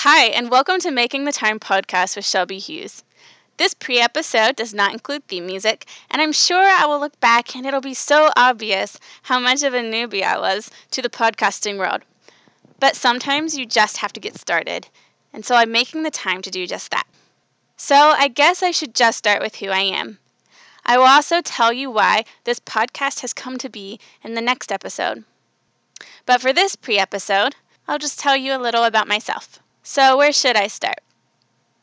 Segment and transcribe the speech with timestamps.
[0.00, 3.02] Hi, and welcome to Making the Time podcast with Shelby Hughes.
[3.56, 7.56] This pre episode does not include theme music, and I'm sure I will look back
[7.56, 11.78] and it'll be so obvious how much of a newbie I was to the podcasting
[11.78, 12.02] world.
[12.78, 14.86] But sometimes you just have to get started,
[15.32, 17.06] and so I'm making the time to do just that.
[17.78, 20.18] So I guess I should just start with who I am.
[20.84, 24.70] I will also tell you why this podcast has come to be in the next
[24.70, 25.24] episode.
[26.26, 27.56] But for this pre episode,
[27.88, 29.58] I'll just tell you a little about myself.
[29.88, 30.98] So, where should I start?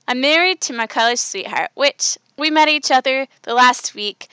[0.10, 4.28] I'm married to my college sweetheart, which we met each other the last week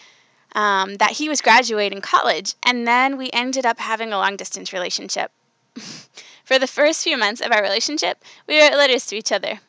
[0.57, 4.73] um, that he was graduating college, and then we ended up having a long distance
[4.73, 5.31] relationship.
[6.45, 9.61] For the first few months of our relationship, we wrote letters to each other.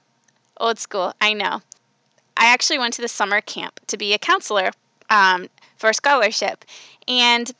[0.57, 1.61] Old school, I know.
[2.35, 4.71] I actually went to the summer camp to be a counselor
[5.11, 6.65] um, for a scholarship,
[7.07, 7.51] and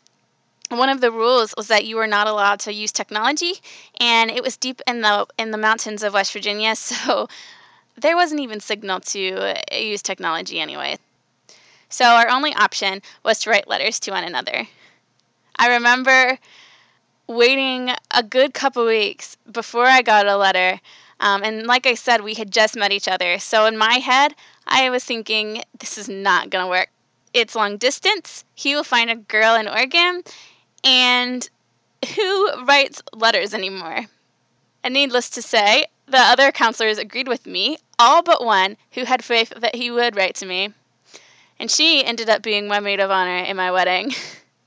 [0.78, 3.54] one of the rules was that you were not allowed to use technology
[4.00, 7.28] and it was deep in the in the mountains of West Virginia so
[7.98, 10.98] there wasn't even signal to use technology anyway.
[11.90, 14.68] So our only option was to write letters to one another.
[15.58, 16.40] I remember
[17.28, 20.80] waiting a good couple weeks before i got a letter
[21.20, 23.40] um, and like i said we had just met each other.
[23.40, 24.34] So in my head
[24.68, 26.90] i was thinking this is not going to work.
[27.34, 28.44] It's long distance.
[28.56, 30.24] He will find a girl in oregon
[30.84, 31.50] and
[32.16, 34.06] who writes letters anymore?
[34.84, 39.24] And needless to say, the other counselors agreed with me, all but one who had
[39.24, 40.74] faith that he would write to me.
[41.60, 44.14] And she ended up being my maid of honor in my wedding.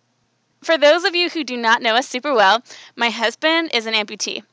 [0.63, 2.63] For those of you who do not know us super well,
[2.97, 4.45] my husband is an amputee.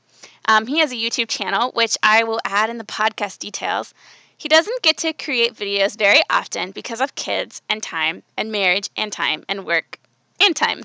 [0.48, 3.94] Um, he has a YouTube channel, which I will add in the podcast details.
[4.36, 8.90] He doesn't get to create videos very often because of kids and time and marriage
[8.98, 10.00] and time and work
[10.42, 10.82] and time.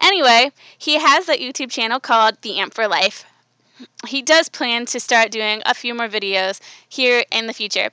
[0.00, 3.24] Anyway, he has that YouTube channel called The Amp for Life.
[4.06, 7.90] He does plan to start doing a few more videos here in the future.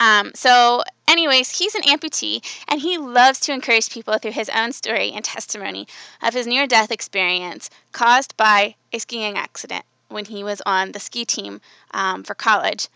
[0.00, 4.72] Um, so, anyways, he's an amputee and he loves to encourage people through his own
[4.72, 5.86] story and testimony
[6.20, 11.00] of his near death experience caused by a skiing accident when he was on the
[11.00, 11.60] ski team
[11.92, 12.88] um, for college.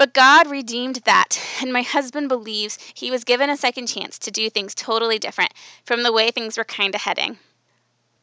[0.00, 4.30] But God redeemed that, and my husband believes he was given a second chance to
[4.30, 5.52] do things totally different
[5.84, 7.38] from the way things were kind of heading.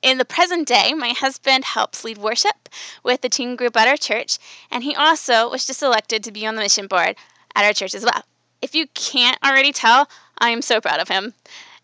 [0.01, 2.67] In the present day, my husband helps lead worship
[3.03, 4.39] with the teen group at our church,
[4.71, 7.15] and he also was just elected to be on the mission board
[7.53, 8.23] at our church as well.
[8.59, 10.09] If you can't already tell,
[10.39, 11.35] I am so proud of him.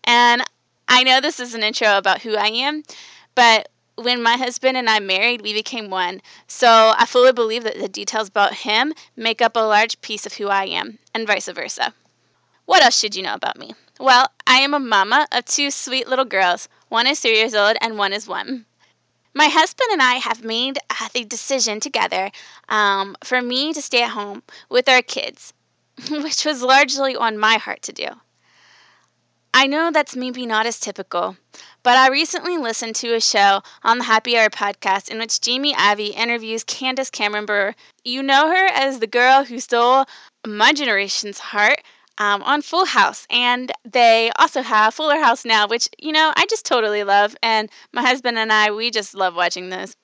[0.02, 0.42] And
[0.88, 2.82] I know this is an intro about who I am,
[3.36, 6.20] but when my husband and I married, we became one.
[6.46, 10.34] So I fully believe that the details about him make up a large piece of
[10.34, 11.94] who I am, and vice versa.
[12.66, 13.74] What else should you know about me?
[14.00, 16.68] Well, I am a mama of two sweet little girls.
[16.88, 18.66] One is three years old, and one is one.
[19.34, 20.78] My husband and I have made
[21.12, 22.30] the decision together
[22.68, 25.52] um, for me to stay at home with our kids,
[26.10, 28.08] which was largely on my heart to do.
[29.52, 31.36] I know that's maybe not as typical,
[31.84, 35.74] but I recently listened to a show on the Happy Hour podcast in which Jamie
[35.76, 37.76] Ivey interviews Candace Cameron Bure.
[38.04, 40.06] You know her as the girl who stole
[40.46, 41.82] my generation's heart
[42.16, 46.46] um, on Full House, and they also have Fuller House now, which you know I
[46.46, 49.94] just totally love, and my husband and I we just love watching those.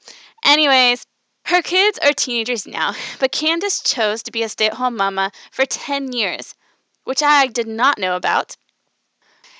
[0.45, 1.03] Anyways,
[1.47, 6.13] her kids are teenagers now, but Candace chose to be a stay-at-home mama for 10
[6.13, 6.55] years,
[7.05, 8.55] which I did not know about.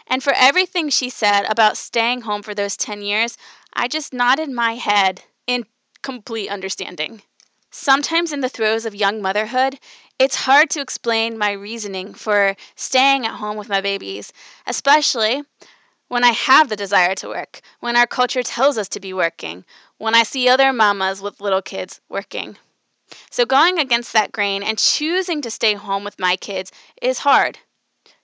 [0.07, 3.37] And for everything she said about staying home for those 10 years,
[3.73, 5.67] I just nodded my head in
[6.03, 7.23] complete understanding.
[7.71, 9.79] Sometimes in the throes of young motherhood,
[10.19, 14.33] it's hard to explain my reasoning for staying at home with my babies,
[14.67, 15.45] especially
[16.09, 19.65] when I have the desire to work, when our culture tells us to be working,
[19.99, 22.59] when I see other mamas with little kids working.
[23.31, 27.59] So, going against that grain and choosing to stay home with my kids is hard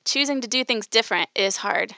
[0.07, 1.95] choosing to do things different is hard.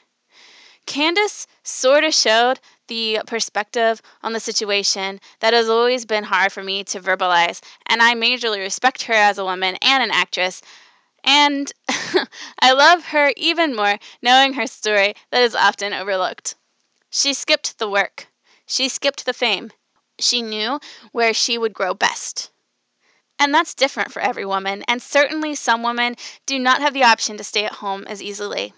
[0.87, 6.65] Candace sort of showed the perspective on the situation that has always been hard for
[6.65, 10.63] me to verbalize, and I majorly respect her as a woman and an actress.
[11.23, 11.71] And
[12.61, 16.55] I love her even more knowing her story that is often overlooked.
[17.11, 18.29] She skipped the work,
[18.65, 19.71] she skipped the fame.
[20.19, 20.81] She knew
[21.13, 22.51] where she would grow best.
[23.39, 27.37] And that's different for every woman, and certainly some women do not have the option
[27.37, 28.75] to stay at home as easily.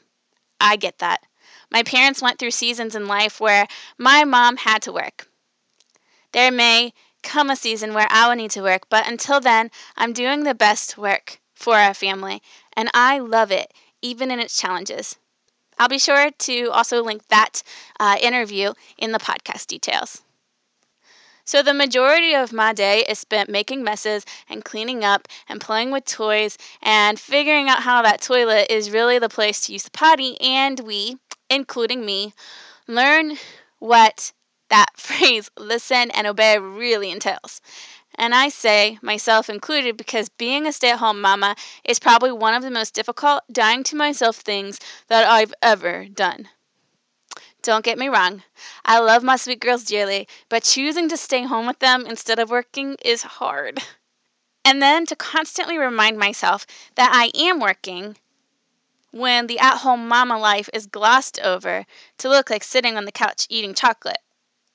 [0.61, 1.23] I get that.
[1.71, 3.67] My parents went through seasons in life where
[3.97, 5.29] my mom had to work.
[6.33, 6.93] There may
[7.23, 10.55] come a season where I will need to work, but until then, I'm doing the
[10.55, 12.43] best work for our family,
[12.75, 13.73] and I love it,
[14.03, 15.17] even in its challenges.
[15.79, 17.63] I'll be sure to also link that
[17.99, 20.23] uh, interview in the podcast details.
[21.51, 25.91] So the majority of my day is spent making messes and cleaning up and playing
[25.91, 29.91] with toys and figuring out how that toilet is really the place to use the
[29.91, 31.17] potty and we,
[31.49, 32.35] including me,
[32.87, 33.37] learn
[33.81, 34.31] what
[34.69, 37.61] that phrase listen and obey really entails.
[38.15, 42.55] And I say, myself included, because being a stay at home mama is probably one
[42.55, 46.49] of the most difficult, dying to myself things that I've ever done.
[47.63, 48.43] Don't get me wrong,
[48.85, 52.51] I love my sweet girls dearly, but choosing to stay home with them instead of
[52.51, 53.81] working is hard.
[54.65, 58.17] And then to constantly remind myself that I am working
[59.11, 61.85] when the at home mama life is glossed over
[62.19, 64.19] to look like sitting on the couch eating chocolate.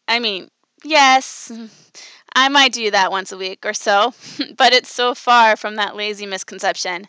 [0.08, 0.50] I mean,
[0.84, 1.52] yes,
[2.36, 4.14] I might do that once a week or so,
[4.58, 7.08] but it's so far from that lazy misconception.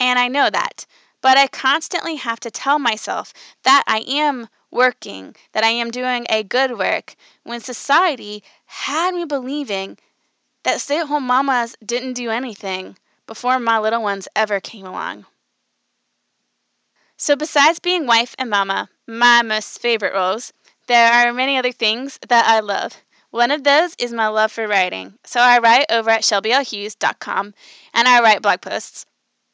[0.00, 0.86] And I know that.
[1.26, 3.32] But I constantly have to tell myself
[3.64, 9.24] that I am working, that I am doing a good work, when society had me
[9.24, 9.98] believing
[10.62, 12.96] that stay at home mamas didn't do anything
[13.26, 15.26] before my little ones ever came along.
[17.16, 20.52] So, besides being wife and mama, my most favorite roles,
[20.86, 23.02] there are many other things that I love.
[23.30, 25.18] One of those is my love for writing.
[25.24, 27.52] So I write over at shelbylhughes.com
[27.92, 29.06] and I write blog posts.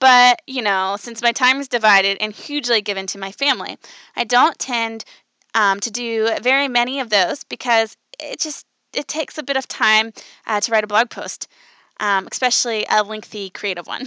[0.02, 3.78] But, you know, since my time is divided and hugely given to my family,
[4.16, 5.04] I don't tend
[5.54, 9.68] um, to do very many of those because it just it takes a bit of
[9.68, 10.12] time
[10.44, 11.46] uh, to write a blog post,
[12.00, 14.06] um, especially a lengthy creative one.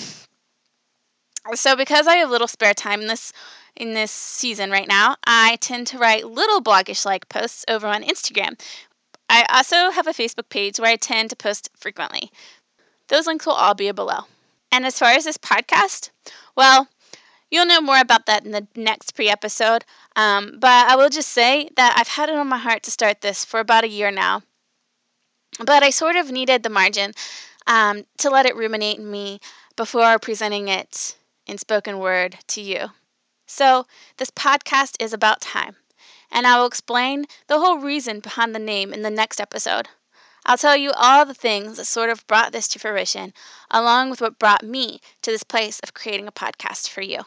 [1.54, 3.32] so because I have little spare time in this
[3.78, 8.04] in this season right now, I tend to write little blogish like posts over on
[8.04, 8.60] Instagram.
[9.30, 12.32] I also have a Facebook page where I tend to post frequently.
[13.08, 14.26] Those links will all be below.
[14.76, 16.10] And as far as this podcast,
[16.54, 16.90] well,
[17.50, 19.86] you'll know more about that in the next pre episode.
[20.18, 23.22] Um, but I will just say that I've had it on my heart to start
[23.22, 24.44] this for about a year now.
[25.64, 27.14] But I sort of needed the margin
[27.66, 29.40] um, to let it ruminate in me
[29.78, 31.16] before presenting it
[31.48, 32.88] in spoken word to you.
[33.48, 33.88] So,
[34.18, 35.78] this podcast is about time,
[36.30, 39.88] and I will explain the whole reason behind the name in the next episode.
[40.46, 43.34] I'll tell you all the things that sort of brought this to fruition,
[43.70, 47.26] along with what brought me to this place of creating a podcast for you.